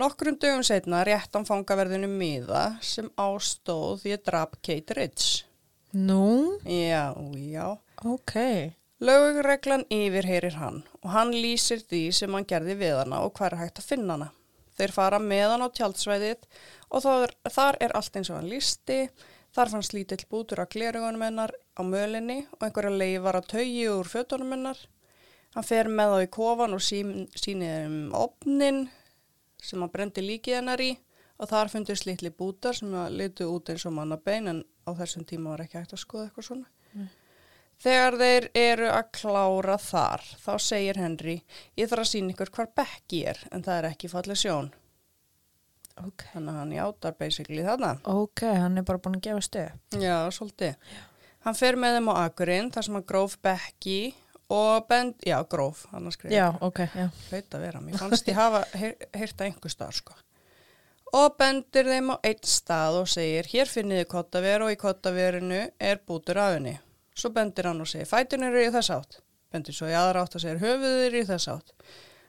[0.00, 5.26] Nokkrum dögum setna rétt hann fangaverðinu miða sem ástóð því að drap Kate Ritz.
[5.92, 7.66] Nú, Já, já.
[8.08, 8.34] ok.
[9.02, 13.56] Lögreglan yfirheyrir hann og hann lýsir því sem hann gerði við hana og hvað er
[13.58, 14.28] hægt að finna hana.
[14.78, 16.44] Þeir fara með hann á tjaldsvæðið
[16.86, 18.98] og þar, þar er allt eins og hann lísti.
[19.52, 24.10] Þar fannst lítill bútur á glerugunum hennar á mölinni og einhverja leifar að taugi úr
[24.12, 24.78] fötunum hennar.
[25.56, 28.84] Hann fer með þá í kofan og sín, sýnir um opnin
[29.58, 30.92] sem hann brendi líkið hennar í
[31.42, 35.26] og þar fundist litli bútar sem að litu út eins og mannabein en á þessum
[35.26, 36.70] tíma var ekki hægt að skoða eitthvað svona.
[37.82, 41.36] Þegar þeir eru að klára þar, þá segir Henry,
[41.78, 44.68] ég þarf að sína ykkur hvar Becky er, en það er ekki fallið sjón.
[46.02, 46.24] Ok.
[46.32, 47.94] Þannig að hann játar basically þarna.
[48.08, 49.80] Ok, hann er bara búin að gefa stöð.
[50.00, 50.92] Já, svolítið.
[51.42, 53.98] Hann fer með þeim á Akurinn, þar sem hann gróf Becky
[54.52, 56.34] og bend, já, gróf, hann að skrifa.
[56.36, 57.08] Já, ok, já.
[57.30, 60.14] Hlaut að vera, mér fannst ég hafa heyrt að einhver stað, sko.
[61.18, 65.60] Og bendir þeim á einn stað og segir, hér finnið þið kottaver og í kottaverinu
[65.76, 66.78] er bútur af henni.
[67.18, 69.18] Svo bendir hann og segir, fætun eru í þess átt.
[69.52, 71.74] Bendir svo í aðra átt og segir, höfuð eru í þess átt.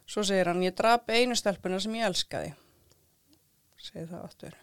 [0.09, 2.51] Svo segir hann, ég drap einu stelpuna sem ég elskaði.
[3.79, 4.57] Segir það.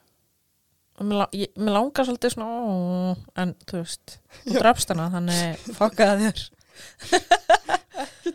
[1.00, 6.44] Og mér, langar svolítið svona, ó, en þú veist, þú drafst hana, þannig fokkaði þér.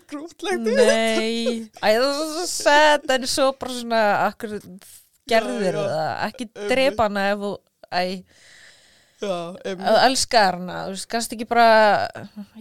[0.10, 0.66] Grútlegt.
[0.66, 4.04] Nei, það er svo sad, en svo bara svona,
[5.30, 7.54] gerðir það, ekki drepa hana ef þú,
[7.94, 8.26] æ, Já, em,
[9.32, 11.68] að elskar hana, þú veist, kannski ekki bara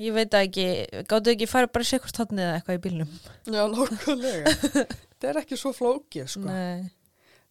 [0.00, 0.66] ég veit það ekki,
[1.10, 3.16] gáttu ekki fara bara í sikkurt hotnið eða eitthvað í bílnum?
[3.46, 4.54] Já, nákvæmlega.
[5.14, 6.46] Þetta er ekki svo flókið, sko.
[6.48, 6.90] Nei,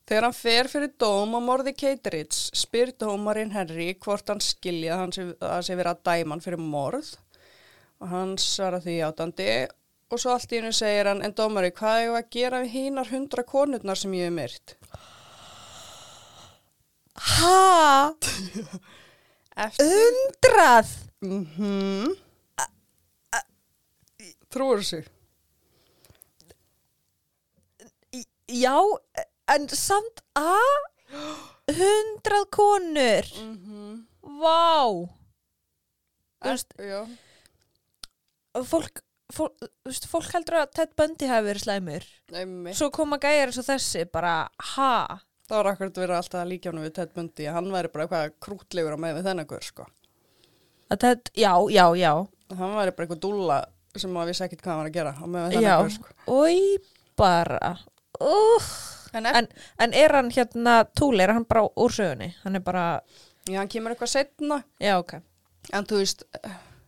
[0.04, 5.14] Þegar hann fer fyrir dóm á morði Keiteritz spyr dómarinn Henry hvort hann skilja hann
[5.16, 7.14] sé, að sé verið að dæma hann fyrir morð.
[8.04, 9.48] Og hann svara því átandi
[10.14, 13.10] og svo allt í hennu segir hann en dómari hvað er að gera við hínar
[13.14, 14.76] hundra konurnar sem ég hef myrt?
[17.14, 18.68] Ha, eftir
[19.56, 22.14] undrað mm
[24.54, 25.04] trúur þessu
[28.54, 28.78] já,
[29.54, 33.30] en samt að hundrað konur.
[33.42, 34.02] Mm
[34.44, 34.90] vá.
[36.44, 37.02] Þú veist, já,
[38.68, 39.02] fólk
[39.34, 42.08] fólk, veist, fólk heldur að Ted Bundy hafi verið slæmur.
[42.34, 42.78] Einmitt.
[42.80, 44.36] Svo koma gæjar eins og þessi bara,
[44.74, 44.96] ha
[45.50, 48.34] það var akkurat verið alltaf að líka hann við Ted Bundy hann væri bara eitthvað
[48.44, 49.88] krútlegur á með við þennan hver sko.
[50.94, 52.12] Að Ted, já, já, já.
[52.54, 53.60] Hann væri bara eitthvað dúlla
[53.98, 56.16] sem maður vissi ekkit hvað hann var að gera á með við hver sko.
[56.34, 56.58] Oi
[57.20, 57.76] bara.
[58.22, 58.72] Uh.
[59.14, 59.48] en, en,
[59.82, 62.32] en, er hann hérna túl, er hann bara úr sögunni?
[62.44, 62.86] Hann er bara,
[63.50, 65.18] já, hann kemur eitthvað setna já, ok.
[65.74, 66.26] En þú veist,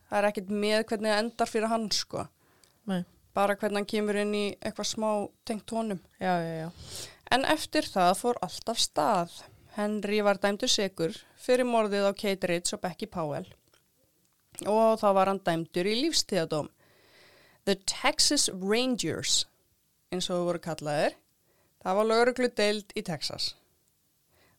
[0.09, 2.25] það er ekkit með hvernig það endar fyrir hann sko.
[2.85, 3.03] Nei.
[3.35, 5.09] bara hvernig hann kemur inn í eitthvað smá
[5.47, 5.99] tengt honum.
[6.21, 6.69] Já, já, já,
[7.33, 9.35] En eftir það fór allt af stað.
[9.75, 13.47] Henry var dæmdur segur fyrir morðið á Kate Ritz og Becky Powell
[14.63, 16.69] og þá var hann dæmdur í lífstíðadóm.
[17.65, 19.45] The Texas Rangers,
[20.13, 21.15] eins og þú voru kallaðir,
[21.83, 23.55] það var lauruglu deild í Texas.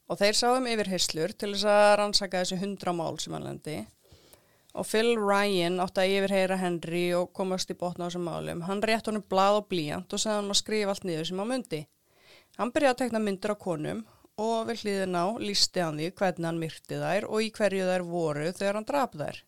[0.07, 3.79] Og þeir sáum yfirheyslur til þess að rannsaka þessi hundra mál sem hann lendi.
[4.77, 8.63] Og Phil Ryan átti að yfirheyra Henry og komast í botna á þessum málum.
[8.69, 11.51] Hann rétt honum blað og blíjant og segði hann að skrifa allt niður sem hann
[11.55, 11.81] myndi.
[12.57, 14.05] Hann byrjaði að tekna myndir á konum
[14.41, 18.05] og við hlýðin á lísti hann því hvernig hann myrti þær og í hverju þær
[18.09, 19.43] voru þegar hann draf þær.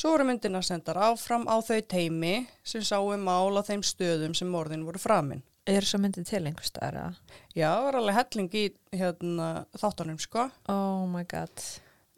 [0.00, 2.34] Svo voru myndina sendar áfram á þau teimi
[2.64, 5.42] sem sáu mál á þeim stöðum sem morðin voru framinn.
[5.70, 7.18] er svo myndið til einhver staðar að
[7.54, 8.62] Já, það var alveg helling í
[8.96, 11.64] hérna, þáttunum sko, oh my god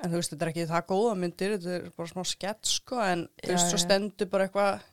[0.02, 3.00] en þú veist, þetta er ekki það góða myndir, þetta er bara smá skett sko,
[3.02, 3.82] en þú veist, Já, svo já.
[3.84, 4.86] stendur bara eitthvað,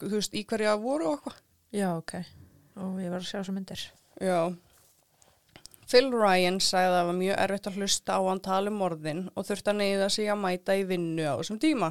[0.00, 1.38] þú veist, í hverju það voru og eitthvað.
[1.76, 2.14] já, ok,
[2.76, 3.82] og ég var að sjá svo myndir
[4.20, 4.40] Já.
[5.86, 9.20] Phil Ryan sagði að það var mjög erfitt að hlusta á hann tala um morðin
[9.38, 11.90] og þurfti að neyða sig að mæta í vinnu á þessum tíma.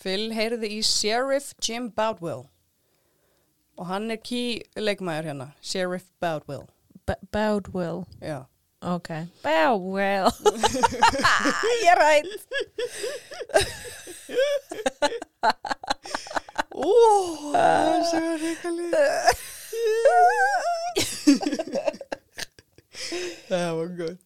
[0.00, 2.46] Phil heyrði í Sheriff Jim Boudwell
[3.80, 6.66] og hann er key leikmæður hérna, Sheriff Boudwell.
[7.08, 8.42] B Boudwell, Já.
[8.84, 9.08] ok
[9.44, 10.28] Boudwell
[11.82, 12.32] ég er rætt
[16.80, 16.90] Ó,
[17.52, 19.40] það er reikalið.
[23.50, 24.16] Það var góð.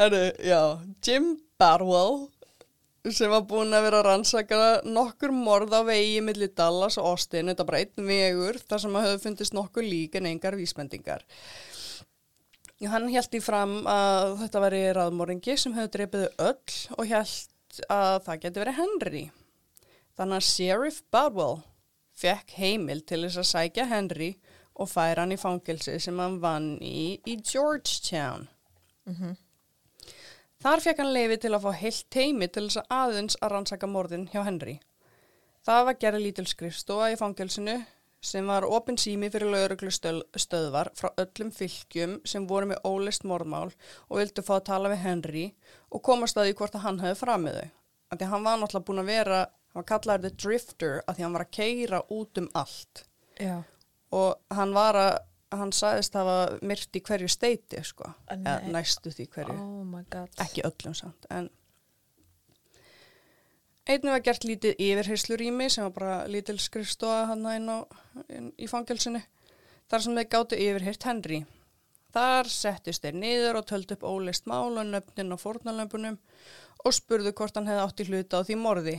[0.00, 0.62] Herru, já,
[1.04, 2.28] Jim Barwell
[3.08, 7.48] sem var búinn að vera að rannsaka nokkur morð á vegi millir Dallas og Austin,
[7.48, 11.24] þetta einn vegur þar sem að höfðu fundist nokkur lík en engar vísbendingar.
[12.80, 17.82] Hann held í fram að þetta væri raðmóringi sem höfðu dreipið þau öll og held
[17.92, 19.24] að það geti verið Henry.
[20.16, 21.60] Þannig að Sheriff Barwell
[22.20, 24.34] fekk heimil til þess að sækja Henry
[24.80, 28.48] og færa hann í fangelsi sem hann vann í í Georgetown.
[30.60, 33.88] Þar fekk hann leifi til að fá heilt teimi til þess að aðeins að rannsaka
[33.88, 34.80] morðin hjá Henry.
[35.64, 37.78] Það var gerði lítil skrifstofa í fangelsinu
[38.20, 43.70] sem var opin sími fyrir lauruglu stöðvar frá öllum fylgjum sem voru með ólist morðmál
[44.08, 45.44] og vildu fá að tala við Henry
[45.88, 47.68] og komast að því hvort að hann hefði framið þau.
[48.10, 49.40] Af Því að hann var náttúrulega búin að vera,
[49.70, 53.04] hann var kallaður The Drifter að því hann var að keira út um allt
[53.40, 53.56] já,
[54.16, 55.12] og hann var að,
[55.54, 59.56] hann sagðist hafa myrt í hverju steiti sko, eða næstu því hverju.
[59.56, 61.50] Oh ekki öllum samt en
[63.90, 67.78] einnig var gert lítið yfirheyslurými sem var bara lítil skrifstofa hann inn, á,
[68.30, 69.22] inn í fangelsinu
[69.90, 71.40] þar sem þeir gáttu yfirheyrt Henry.
[72.14, 76.18] Þar settist þeir niður og töldu upp ólist mál og fórnalömbunum
[76.84, 78.96] og spurðu hvort hann hefði átt í hluta á því morði.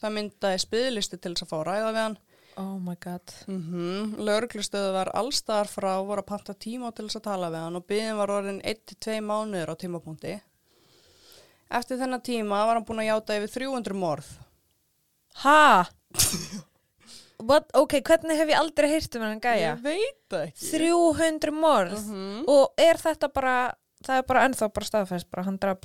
[0.00, 2.18] Það myndaði spiðlisti til þess að fá að ræða við hann
[2.56, 4.16] oh my god Mm -hmm.
[4.24, 7.86] Lörglustöðu var allstaðar frá voru að panta tíma til þess að tala við hann og
[7.86, 10.40] byðin var orðin 1-2 mánuður á tímapunkti.
[11.70, 14.26] Eftir þennan tíma var hann búin að játa yfir 300 morð.
[15.34, 15.84] ha
[17.38, 17.70] What?
[17.74, 20.70] ok, hvernig hef ég aldrei heyrt um hennan gæja Ég veit ekki.
[20.78, 22.44] 300 morð Mhm.
[22.48, 25.78] og er þetta bara það er bara ennþá bara staðfæst bara hann draf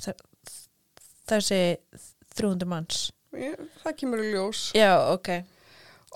[1.28, 1.76] þessi
[2.34, 4.72] 300 manns Ég, það kemur í ljós.
[4.74, 5.44] já, ok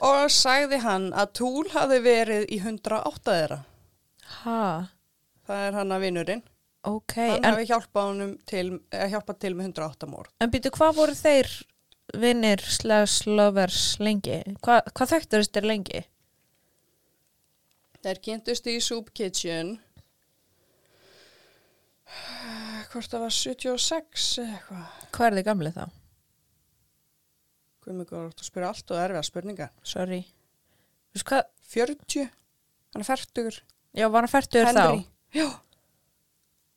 [0.04, 3.60] Og sagði hann að Túl hafi verið í 108 þeirra.
[4.42, 4.88] ha,
[5.46, 6.42] Það er hann að vinurinn.
[6.84, 10.26] ok, Hann hafi hjálpað honum til, eh, hjálpað til með 108 mór.
[10.40, 11.48] en býtu, hvað voru þeir
[12.14, 14.42] vinnir slags lovers lengi?
[14.62, 16.04] Hva, hvað þekkturist þeir lengi?
[18.02, 19.78] Þeir kynntust í Soup Kitchen
[22.92, 24.84] hvort það var 76 eða eitthvað.
[25.16, 25.84] Hvað er þið gamli þá?
[27.86, 29.68] Mjög góður að spyrja allt og erfiða spurninga.
[29.86, 30.20] Sorry.
[31.12, 32.26] Þú veist hvað, 40,
[32.94, 33.60] hann er færtugur.
[33.96, 35.04] já, var hann færtur þá?
[35.36, 35.46] Já.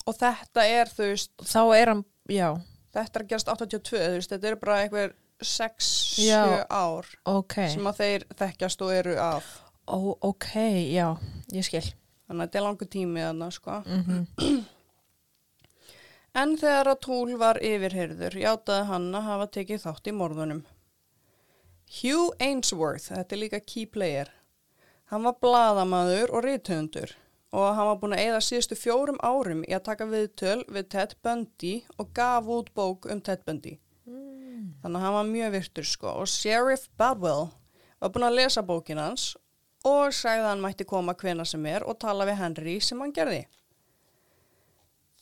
[0.09, 2.47] Og þetta er, þú veist, Þá er hann, já,
[2.95, 6.65] þetta er að gerast 82, þú veist, þetta er bara einhver 6-7 Já.
[6.67, 7.55] ár ok.
[7.71, 9.45] sem að þeir þekkjast og eru af.
[9.87, 10.49] Ó, ok,
[10.91, 11.07] já,
[11.55, 11.85] ég skil.
[12.29, 13.79] Þannig að þetta er langur tími þarna, sko.
[13.87, 14.25] Mm
[16.39, 20.59] En þegar að Túl var yfirheyrður, játaði hann að hafa tekið þátt í morðunum.
[21.89, 24.29] Hugh Ainsworth, þetta er líka key player,
[25.09, 27.15] hann var bladamaður og rithundur
[27.49, 31.15] og hann var búin að eigða síðustu fjórum árum í að taka viðtöl við Ted
[31.25, 33.79] Bundy og gaf út bók um Ted Bundy.
[34.05, 37.47] Þannig að hann var mjög virtur sko og Sheriff Badwell
[37.99, 39.31] var búin að lesa bókin hans
[39.87, 43.15] og sagði að hann mætti koma hvena sem er og tala við Henry sem hann
[43.15, 43.47] gerði.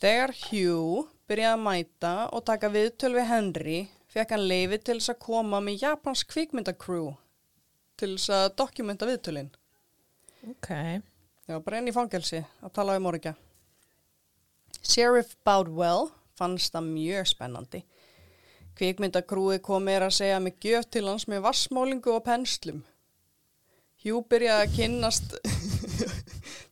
[0.03, 3.79] Þegar Hugh byrjaði að mæta og taka viðtöl við Henry
[4.17, 7.11] fekk hann leifi til þess að koma með Japans kvikmyndakrú
[7.97, 9.51] til þess að dokumenta viðtölin.
[10.49, 10.69] Ok.
[11.47, 13.33] Já, bara inn í fangelsi að tala við morgja.
[14.81, 17.83] Sheriff Boudwell fannst það mjög spennandi.
[18.77, 22.83] Kvikmyndakrúi kom meira að segja með gjöf til hans með vassmálingu og penslum.
[24.03, 25.37] Hugh byrjaði að kynnast...
[25.37, 25.55] það var
[25.97, 26.66] alveg fáralegt, sko.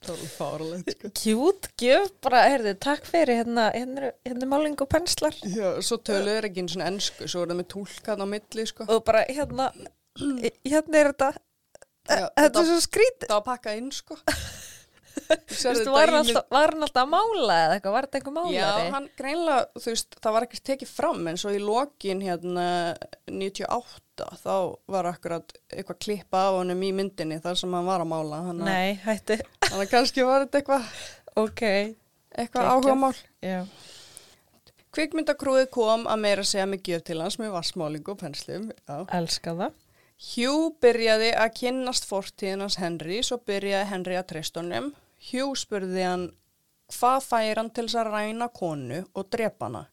[1.18, 5.38] Kjút, gjöf, bara, heyrðu, takk fyrir, hérna, hérna, hérna máling og penslar.
[5.50, 8.68] Já, svo töluður er ekki einu svona ennsku, svo er það með túlkan á milli,
[8.70, 8.88] sko.
[8.92, 9.72] Og bara, hérna,
[10.66, 11.32] hérna er þetta,
[12.06, 13.28] Já, þetta er svo skrítið.
[13.32, 14.20] Það var pakkað inn, sko.
[15.26, 18.56] Þú veist, var hann alltaf, alltaf að mála eða eitthvað, var þetta einhver málari?
[18.60, 22.66] Já, hann greinlega, þú veist, það var ekki tekið fram en svo í lokin hérna
[23.32, 24.54] 98 þá
[24.96, 28.42] var akkurat eitthvað klippa af honum í myndinni þar sem hann var að mála.
[28.52, 29.40] Að- Nei, hættu.
[29.70, 30.90] Þannig kannski var þetta eitthvað
[31.46, 31.64] Ok.
[32.38, 33.16] eitthvað áhuga mál.
[33.44, 33.64] Já.
[34.96, 38.70] Kvikmyndakrúið kom að meira segja með gjöf til hans með vassmálingu og penslum.
[38.88, 39.02] Já.
[39.18, 39.74] Elska það.
[40.30, 44.62] Hugh byrjaði að kynnast fortíðin hans Henry, svo byrjaði Henry að treysta
[45.32, 46.26] Hugh spurði hann
[46.94, 49.86] hvað fær hann til þess að ræna konu og drepa hana.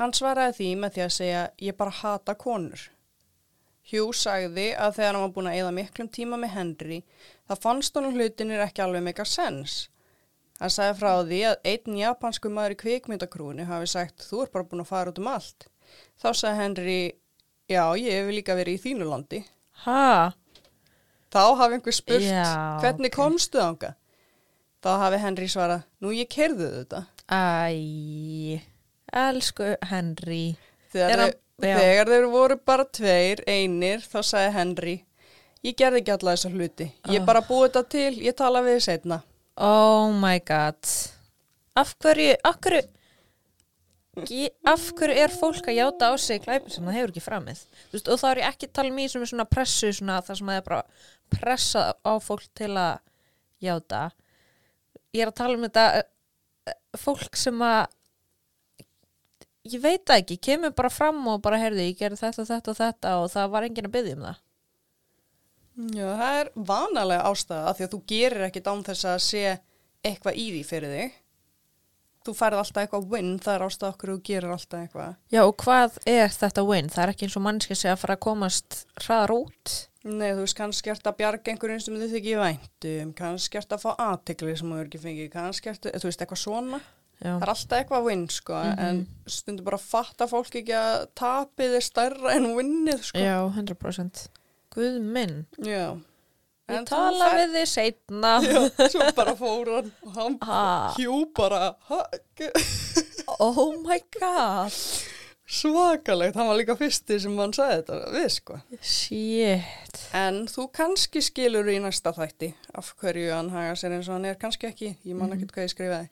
[0.00, 2.82] Hann svaraði því með því að segja ég bara hata konur.
[3.90, 6.98] Hugh sagði að þegar hann var búin að eða miklum tíma með Henry,
[7.48, 9.88] það fannst honum hlutinir ekki alveg meika sens.
[10.60, 14.68] Hann sagði frá því að einn japansku maður í kvikmyndakrúinu hafi sagt þú er bara
[14.70, 15.66] búin að fara út um allt.
[16.22, 17.00] Þá sagði Henry,
[17.72, 19.42] já ég hef líka verið í þínu landi.
[19.86, 20.30] Ha?
[21.32, 22.46] Þá hafi einhver spurt, Já,
[22.84, 23.16] hvernig ok.
[23.18, 23.94] komstu þanga?
[24.82, 27.04] Þá hafi Henry svarað, nú ég kerði þetta.
[27.30, 28.58] Æ,
[29.22, 30.56] elsku Henry.
[30.92, 31.76] Þegar, já.
[31.78, 34.94] þegar þeir voru bara tveir, einir, þá sagði Henry,
[35.62, 36.88] ég gerði ekki alla þessa hluti.
[37.14, 37.28] Ég Ah.
[37.28, 39.22] bara búið þetta til, ég tala við þið setna.
[39.56, 40.82] Oh my god.
[41.76, 42.82] Af hverju, af hverju,
[44.68, 47.94] af hverju er fólk að játa á sig glæpir sem það hefur ekki framið Þú
[47.96, 50.36] veist, og þá er ég ekki að tala í sem er svona pressu svona, það
[50.36, 50.82] sem það er bara
[51.32, 52.98] pressa á fólk til að
[53.62, 54.02] játa
[55.12, 57.82] ég er að tala um þetta eh, fólk sem að
[59.72, 62.80] ég veit það ekki, kemur bara fram og bara heyrði, ég gerði þetta, þetta og
[62.80, 64.40] þetta og það var enginn að byggja um það
[65.72, 69.44] Já, það er vanalega ástæða því að þú gerir ekkit án þess að sé
[70.04, 71.14] eitthvað í því fyrir þig.
[72.22, 75.14] Þú færð alltaf eitthvað win, það er ástæða okkur og þú gerir alltaf eitthvað.
[75.32, 76.92] Já, og hvað er þetta win?
[76.92, 80.40] Það er ekki eins og mannski segja að fara að komast hraðar út Nei, þú
[80.42, 84.56] veist, kannski ert að bjarga einhverjum sem þið þykir væntum, kannski ert að fá aðtekli
[84.58, 86.80] sem þú er ekki fengið, kannski ert, þú veist, eitthvað svona.
[87.22, 88.96] Já, Það er alltaf eitthvað win, sko, en
[89.30, 93.22] stundur bara að fatta fólk ekki að tapið er stærra en winnið, sko.
[93.22, 94.24] Já 100%
[94.74, 95.92] Guð minn Já.
[96.72, 98.58] Ég En þú tala fær- við þig seinna Já,
[98.90, 100.64] svo bara fór hann og hann Ha.
[100.98, 101.76] hjú bara,
[103.38, 104.72] Oh my god
[105.48, 108.58] svakalegt, hann var líka fyrsti sem hann sagði þetta við, sko.
[108.80, 114.18] Shit En þú kannski skilur í næsta þætti af hverju hann haga sér eins og
[114.18, 116.08] hann er, kannski ekki, ég man ekkert hvað ég skrifaði.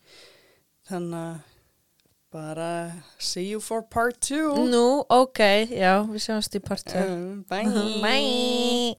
[0.91, 1.39] Þannig að
[2.31, 2.71] bara
[3.19, 4.55] see you for part two.
[4.71, 5.41] Nú, ok,
[5.75, 7.65] já, við sjáumst í partu Um, bye.
[7.67, 8.81] Bye